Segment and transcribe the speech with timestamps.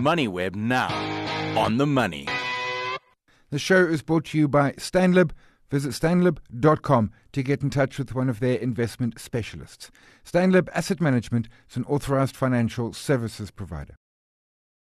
[0.00, 0.88] MoneyWeb now.
[1.58, 2.26] On the money.
[3.50, 5.32] The show is brought to you by Stanlib.
[5.70, 9.90] Visit stanlib.com to get in touch with one of their investment specialists.
[10.24, 13.94] Stanlib Asset Management is an authorized financial services provider.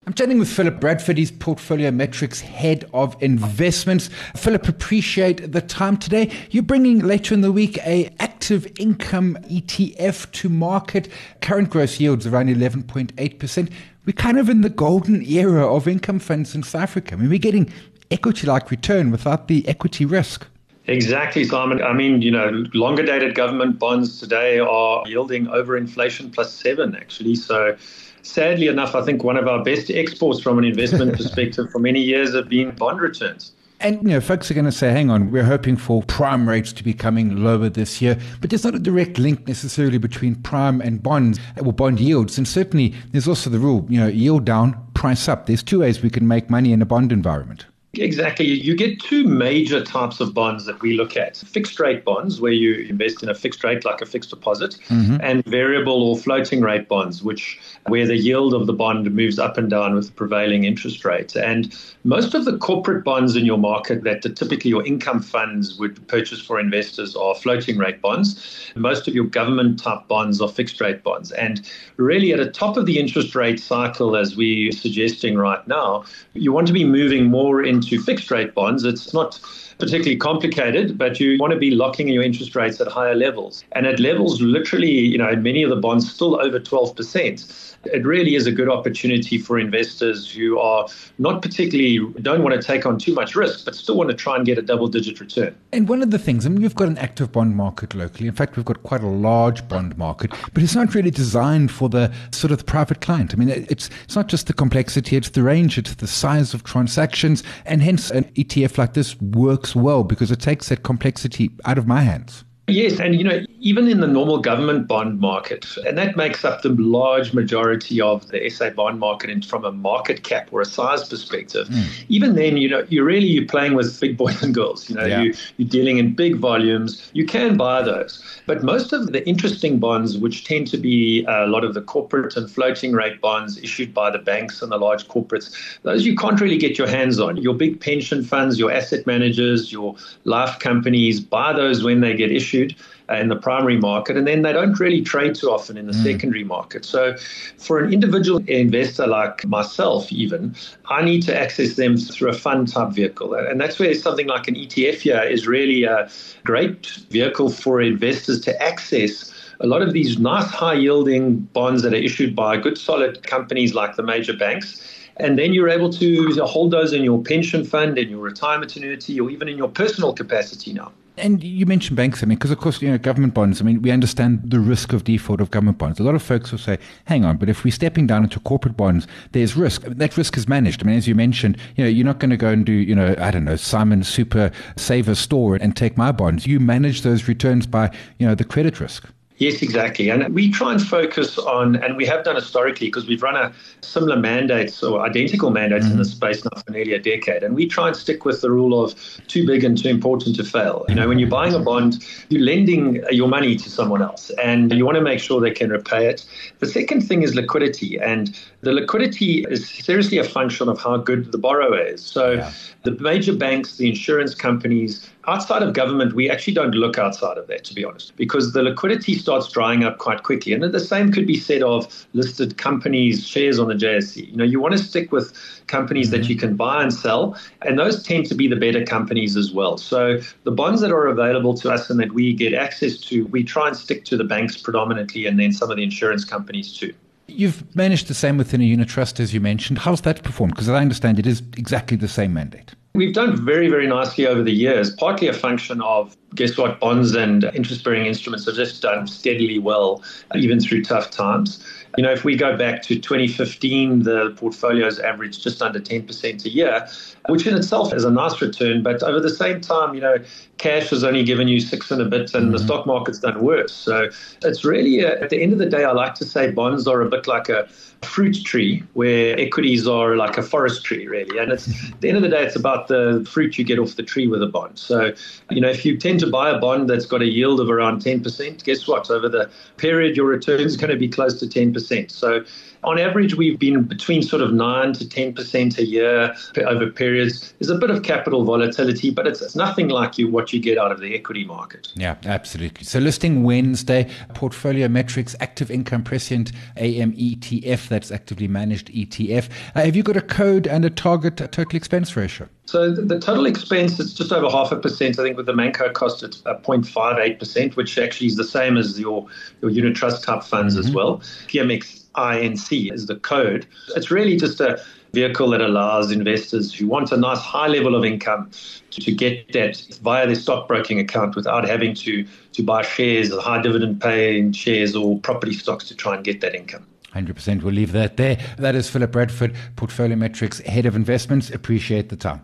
[0.05, 4.09] I'm chatting with Philip Bradford, he's PortfolioMetrix Head of Investments.
[4.36, 6.30] Philip, appreciate the time today.
[6.52, 11.07] You're bringing later in the week a active income ETF to market.
[11.39, 13.71] Current gross yields around 11.8%.
[14.06, 17.16] We're kind of in the golden era of income funds in South Africa.
[17.16, 17.72] I mean, we're getting
[18.12, 20.46] equity-like return without the equity risk.
[20.88, 21.82] Exactly, Simon.
[21.82, 26.96] I mean, you know, longer dated government bonds today are yielding over inflation plus seven,
[26.96, 27.36] actually.
[27.36, 27.77] So
[28.24, 32.02] sadly enough, I think one of our best exports from an investment perspective for many
[32.02, 33.54] years have been bond returns.
[33.84, 36.72] And you know, folks are going to say, "Hang on, we're hoping for prime rates
[36.72, 40.80] to be coming lower this year," but there's not a direct link necessarily between prime
[40.80, 42.38] and bonds uh, or bond yields.
[42.38, 45.48] And certainly, there's also the rule, you know, yield down, price up.
[45.48, 47.66] There's two ways we can make money in a bond environment.
[47.96, 48.48] Exactly.
[48.48, 52.52] You get two major types of bonds that we look at fixed rate bonds, where
[52.52, 55.18] you invest in a fixed rate like a fixed deposit, mm-hmm.
[55.22, 59.60] and variable or floating rate bonds, which where the yield of the bond moves up
[59.60, 61.35] and down with the prevailing interest rate.
[61.35, 66.07] And most of the corporate bonds in your market that typically your income funds would
[66.07, 68.72] purchase for investors are floating rate bonds.
[68.75, 71.31] Most of your government type bonds are fixed rate bonds.
[71.34, 76.06] And really, at the top of the interest rate cycle, as we're suggesting right now,
[76.34, 78.84] you want to be moving more into fixed rate bonds.
[78.84, 79.39] It's not
[79.84, 83.66] particularly complicated, but you want to be locking your interest rates at higher levels.
[83.73, 88.35] And at levels literally, you know, many of the bonds still over 12% it really
[88.35, 92.97] is a good opportunity for investors who are not particularly don't want to take on
[92.97, 95.56] too much risk, but still want to try and get a double digit return.
[95.72, 98.28] And one of the things, I mean, we've got an active bond market locally.
[98.28, 101.89] In fact, we've got quite a large bond market, but it's not really designed for
[101.89, 103.34] the sort of the private client.
[103.34, 106.63] I mean, it's it's not just the complexity; it's the range, it's the size of
[106.63, 111.78] transactions, and hence an ETF like this works well because it takes that complexity out
[111.78, 112.44] of my hands.
[112.73, 116.63] Yes, and you know, even in the normal government bond market, and that makes up
[116.63, 120.66] the large majority of the SA bond market and from a market cap or a
[120.66, 121.67] size perspective.
[121.67, 122.06] Mm.
[122.09, 124.89] Even then, you know, you're really you're playing with big boys and girls.
[124.89, 125.22] You know, yeah.
[125.22, 127.11] you, you're dealing in big volumes.
[127.13, 131.45] You can buy those, but most of the interesting bonds, which tend to be a
[131.45, 135.07] lot of the corporate and floating rate bonds issued by the banks and the large
[135.07, 137.38] corporates, those you can't really get your hands on.
[137.38, 142.31] Your big pension funds, your asset managers, your life companies buy those when they get
[142.31, 142.79] issued issued
[143.09, 145.94] uh, in the primary market, and then they don't really trade too often in the
[145.94, 146.03] mm.
[146.03, 146.85] secondary market.
[146.85, 147.16] So,
[147.57, 152.72] for an individual investor like myself, even, I need to access them through a fund
[152.72, 153.34] type vehicle.
[153.34, 156.09] And that's where something like an ETF here is really a
[156.44, 161.94] great vehicle for investors to access a lot of these nice high yielding bonds that
[161.94, 164.81] are issued by good solid companies like the major banks.
[165.18, 169.19] And then you're able to hold those in your pension fund, in your retirement annuity,
[169.19, 170.91] or even in your personal capacity now.
[171.16, 173.84] And you mentioned banks, I mean, because of course, you know, government bonds, I mean,
[173.84, 176.00] we understand the risk of default of government bonds.
[176.00, 178.75] A lot of folks will say, hang on, but if we're stepping down into corporate
[178.75, 179.84] bonds, there's risk.
[179.84, 180.81] That risk is managed.
[180.81, 182.96] I mean, as you mentioned, you know, you're not going to go and do, you
[182.96, 186.47] know, I don't know, Simon Super Saver Store and take my bonds.
[186.47, 189.07] You manage those returns by, you know, the credit risk.
[189.43, 190.09] Yes, exactly.
[190.09, 193.51] And we try and focus on, and we have done historically because we've run a
[193.81, 195.93] similar mandates or identical mandates mm-hmm.
[195.93, 197.43] in this space now for nearly a decade.
[197.43, 198.95] And we try and stick with the rule of
[199.27, 200.85] too big and too important to fail.
[200.87, 204.71] You know, when you're buying a bond, you're lending your money to someone else and
[204.71, 206.25] you want to make sure they can repay it.
[206.59, 207.99] The second thing is liquidity.
[207.99, 212.01] And the liquidity is seriously a function of how good the borrower is.
[212.01, 212.53] So yeah.
[212.83, 217.47] the major banks, the insurance companies, outside of government, we actually don't look outside of
[217.47, 220.53] that, to be honest, because the liquidity starts drying up quite quickly.
[220.53, 224.29] And the same could be said of listed companies' shares on the JSE.
[224.29, 225.34] You know, you want to stick with
[225.67, 226.22] companies mm-hmm.
[226.22, 229.51] that you can buy and sell, and those tend to be the better companies as
[229.51, 229.78] well.
[229.78, 233.44] So the bonds that are available to us and that we get access to, we
[233.44, 236.94] try and stick to the banks predominantly and then some of the insurance companies too.
[237.28, 239.79] You've managed the same within a unit trust, as you mentioned.
[239.79, 240.53] How's that performed?
[240.53, 242.75] Because I understand it is exactly the same mandate.
[242.95, 247.16] We've done very, very nicely over the years, partly a function of, guess what, bonds
[247.16, 250.03] and interest bearing instruments have just done steadily well,
[250.35, 251.66] even through tough times.
[251.97, 256.50] You know, if we go back to 2015, the portfolios averaged just under 10% a
[256.50, 256.88] year,
[257.30, 258.82] which in itself is a nice return.
[258.82, 260.18] But over the same time, you know,
[260.58, 262.52] cash has only given you six and a bit, and mm-hmm.
[262.52, 263.74] the stock market's done worse.
[263.74, 264.10] So
[264.42, 267.02] it's really, a, at the end of the day, I like to say bonds are
[267.02, 267.68] a bit like a
[268.02, 271.38] fruit tree, where equities are like a forest tree, really.
[271.38, 273.80] And it's at the end of the day, it's about about the fruit you get
[273.80, 274.78] off the tree with a bond.
[274.78, 275.14] So,
[275.50, 278.02] you know, if you tend to buy a bond that's got a yield of around
[278.02, 279.10] 10%, guess what?
[279.10, 282.12] Over the period, your return is going to be close to 10%.
[282.12, 282.44] So,
[282.84, 287.54] on average, we've been between sort of 9 to 10% a year over periods.
[287.60, 290.78] There's a bit of capital volatility, but it's, it's nothing like you what you get
[290.78, 291.94] out of the equity market.
[291.96, 292.84] Yeah, absolutely.
[292.84, 299.50] So listing Wednesday, PortfolioMetrix Active Income Prescient AM ETF, that's actively managed ETF.
[299.75, 302.50] Uh, have you got a code and a target total expense ratio?
[302.65, 305.19] So the total expense is just over half a percent.
[305.19, 309.27] I think with the Manco cost it's 0.58%, which actually is the same as your,
[309.62, 310.88] your unit trust type funds mm-hmm.
[310.88, 311.18] as well.
[311.48, 313.68] PMX INC is the code.
[313.95, 314.81] It's really just a
[315.13, 318.50] vehicle that allows investors who want a nice high level of income
[318.92, 323.62] to, to get that via their stockbroking account without having to, to buy shares, high
[323.62, 326.86] dividend paying shares or property stocks to try and get that income.
[327.13, 327.62] 100%.
[327.62, 328.39] We'll leave that there.
[328.57, 331.51] That is Philip Bradford, PortfolioMetrix Head of Investments.
[331.51, 332.44] Appreciate the time.